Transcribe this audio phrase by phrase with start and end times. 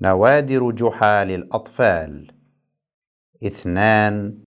[0.00, 2.32] نوادر جحا للأطفال
[3.46, 4.38] اثنان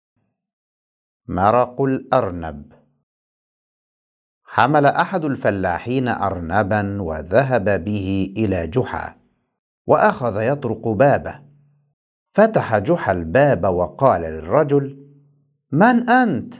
[1.28, 2.72] مرق الأرنب.
[4.44, 9.16] حمل أحد الفلاحين أرنبا وذهب به إلى جحا
[9.86, 11.40] وأخذ يطرق بابه.
[12.32, 15.08] فتح جحا الباب وقال للرجل
[15.72, 16.54] من أنت؟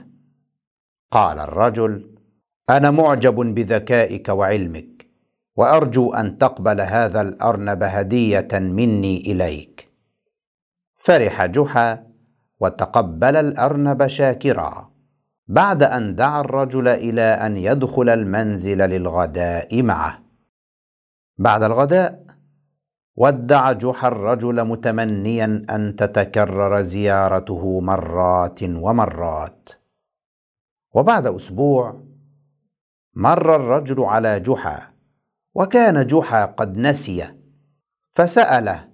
[1.11, 2.15] قال الرجل
[2.69, 5.08] أنا معجب بذكائك وعلمك.
[5.59, 9.89] وأرجو أن تقبل هذا الأرنب هدية مني إليك.
[10.97, 12.03] فرح جحا
[12.59, 14.89] وتقبل الأرنب شاكرا.
[15.47, 20.19] بعد أن دعا الرجل إلى أن يدخل المنزل للغداء معه.
[21.37, 22.25] بعد الغداء
[23.15, 29.69] ودع جحا الرجل متمنيا أن تتكرر زيارته مرات ومرات.
[30.93, 32.01] وبعد أسبوع
[33.15, 34.98] مر الرجل على جحا
[35.55, 37.35] وكان جحا قد نسي
[38.11, 38.89] فسأله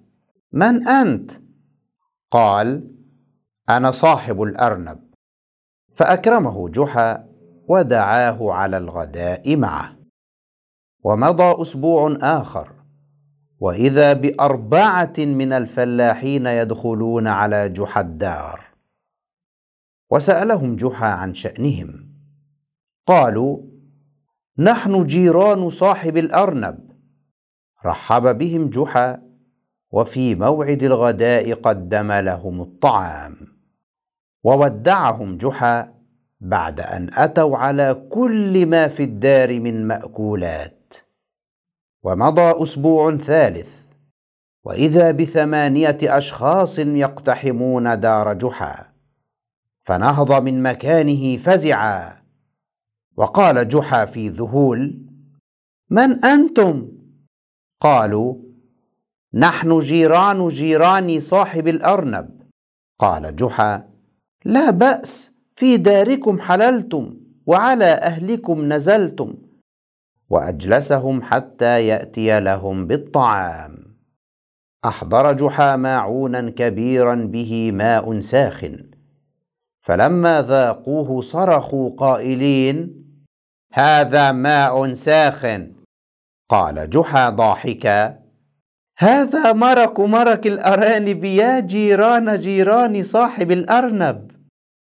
[0.52, 1.32] من أنت؟
[2.30, 2.90] قال
[3.68, 5.06] أنا صاحب الأرنب.
[5.94, 7.28] فأكرمه جحا
[7.68, 9.96] ودعاه على الغداء معه.
[11.04, 12.72] ومضى أسبوع آخر
[13.58, 18.66] وإذا بأربعة من الفلاحين يدخلون على جحا الدار.
[20.10, 22.12] وسألهم جحا عن شأنهم
[23.06, 23.75] قالوا
[24.58, 26.78] نحن جيران صاحب الأرنب.
[27.84, 29.22] رحب بهم جحا
[29.90, 33.36] وفي موعد الغداء قدم لهم الطعام.
[34.44, 35.92] وودعهم جحا
[36.40, 40.94] بعد أن أتوا على كل ما في الدار من مأكولات.
[42.02, 43.82] ومضى أسبوع ثالث
[44.64, 48.92] وإذا بثمانية أشخاص يقتحمون دار جحا
[49.82, 52.25] فنهض من مكانه فزعا.
[53.16, 55.02] وقال جحا في ذهول
[55.90, 56.88] من أنتم؟
[57.80, 58.34] قالوا
[59.34, 62.42] نحن جيران جيران صاحب الأرنب.
[63.00, 63.88] قال جحا
[64.44, 69.34] لا بأس في داركم حللتم وعلى أهلكم نزلتم
[70.30, 73.96] وأجلسهم حتى يأتي لهم بالطعام.
[74.84, 78.90] أحضر جحا ماعونا كبيرا به ماء ساخن
[79.80, 83.05] فلما ذاقوه صرخوا قائلين
[83.72, 85.72] هذا ماء ساخن.
[86.48, 88.18] قال جحا ضاحكا
[88.98, 94.35] هذا مرق مرق الأرانب يا جيران جيران صاحب الأرنب.